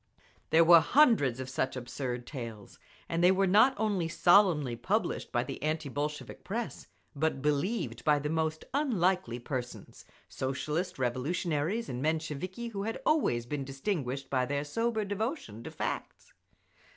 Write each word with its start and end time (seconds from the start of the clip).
There 0.49 0.63
were 0.63 0.79
hundreds 0.79 1.39
of 1.39 1.47
such 1.47 1.75
absurd 1.75 2.25
tales, 2.25 2.79
and 3.07 3.23
they 3.23 3.29
were 3.31 3.45
not 3.45 3.75
only 3.77 4.07
solemnly 4.07 4.75
published 4.75 5.31
by 5.31 5.43
the 5.43 5.61
anti 5.61 5.89
Bolshevik 5.89 6.43
press, 6.43 6.87
but 7.15 7.43
believed 7.43 8.03
by 8.03 8.17
the 8.17 8.27
most 8.27 8.65
unlikely 8.73 9.37
persons—Socialist 9.37 10.97
Revolutionaries 10.97 11.87
and 11.87 12.01
Mensheviki 12.01 12.69
who 12.69 12.81
had 12.81 12.99
always 13.05 13.45
been 13.45 13.63
distinguished 13.63 14.31
by 14.31 14.43
their 14.47 14.63
sober 14.63 15.05
devotion 15.05 15.61
to 15.65 15.69
facts…. 15.69 16.33